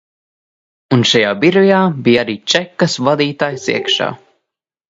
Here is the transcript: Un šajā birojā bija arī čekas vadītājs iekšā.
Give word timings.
Un 0.95 1.03
šajā 1.09 1.33
birojā 1.43 1.83
bija 2.07 2.23
arī 2.25 2.37
čekas 2.55 2.99
vadītājs 3.09 3.73
iekšā. 3.79 4.13